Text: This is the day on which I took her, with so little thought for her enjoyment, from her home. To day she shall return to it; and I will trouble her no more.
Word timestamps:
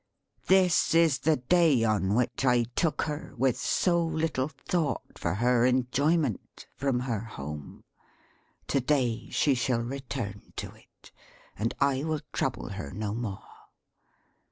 This 0.47 0.95
is 0.95 1.19
the 1.19 1.35
day 1.37 1.83
on 1.83 2.15
which 2.15 2.43
I 2.43 2.63
took 2.75 3.03
her, 3.03 3.35
with 3.37 3.55
so 3.55 4.03
little 4.03 4.47
thought 4.47 5.15
for 5.19 5.35
her 5.35 5.63
enjoyment, 5.63 6.65
from 6.75 7.01
her 7.01 7.19
home. 7.19 7.83
To 8.69 8.79
day 8.81 9.29
she 9.29 9.53
shall 9.53 9.83
return 9.83 10.53
to 10.55 10.71
it; 10.71 11.11
and 11.55 11.75
I 11.79 12.03
will 12.03 12.21
trouble 12.33 12.69
her 12.69 12.89
no 12.89 13.13
more. 13.13 13.45